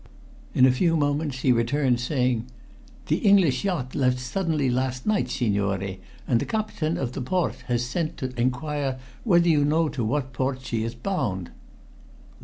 In 0.55 0.65
a 0.65 0.71
few 0.71 0.97
moments 0.97 1.41
he 1.41 1.51
returned, 1.51 1.99
saying 1.99 2.47
"The 3.05 3.17
English 3.17 3.63
yacht 3.63 3.93
left 3.93 4.17
suddenly 4.17 4.67
last 4.67 5.05
night, 5.05 5.29
signore, 5.29 5.99
and 6.27 6.39
the 6.39 6.45
Captain 6.47 6.97
of 6.97 7.11
the 7.11 7.21
Port 7.21 7.57
has 7.67 7.85
sent 7.85 8.17
to 8.17 8.33
inquire 8.35 8.97
whether 9.23 9.47
you 9.47 9.63
know 9.63 9.89
to 9.89 10.03
what 10.03 10.33
port 10.33 10.63
she 10.65 10.83
is 10.83 10.95
bound." 10.95 11.51